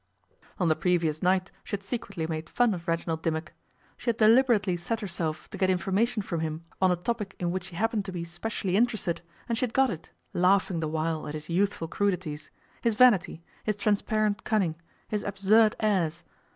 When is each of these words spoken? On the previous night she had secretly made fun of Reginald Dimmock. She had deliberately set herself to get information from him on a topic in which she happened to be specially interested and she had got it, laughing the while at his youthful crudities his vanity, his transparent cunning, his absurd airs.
On 0.59 0.67
the 0.67 0.75
previous 0.75 1.21
night 1.21 1.51
she 1.63 1.73
had 1.75 1.83
secretly 1.83 2.25
made 2.25 2.49
fun 2.49 2.73
of 2.73 2.87
Reginald 2.87 3.21
Dimmock. 3.21 3.53
She 3.97 4.07
had 4.07 4.17
deliberately 4.17 4.75
set 4.75 4.99
herself 4.99 5.47
to 5.51 5.59
get 5.59 5.69
information 5.69 6.23
from 6.23 6.39
him 6.39 6.65
on 6.81 6.89
a 6.89 6.95
topic 6.95 7.35
in 7.39 7.51
which 7.51 7.65
she 7.65 7.75
happened 7.75 8.05
to 8.05 8.11
be 8.11 8.23
specially 8.23 8.75
interested 8.75 9.21
and 9.47 9.59
she 9.59 9.63
had 9.65 9.75
got 9.75 9.91
it, 9.91 10.09
laughing 10.33 10.79
the 10.79 10.87
while 10.87 11.27
at 11.27 11.35
his 11.35 11.49
youthful 11.51 11.87
crudities 11.87 12.49
his 12.81 12.95
vanity, 12.95 13.43
his 13.63 13.75
transparent 13.75 14.43
cunning, 14.43 14.73
his 15.07 15.23
absurd 15.23 15.75
airs. 15.79 16.23